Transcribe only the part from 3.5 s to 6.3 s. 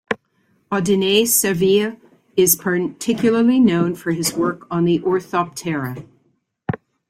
known for his work on the Orthoptera.